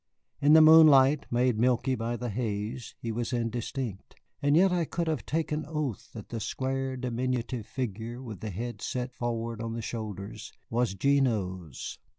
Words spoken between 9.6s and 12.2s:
on the shoulders, was Gignoux's.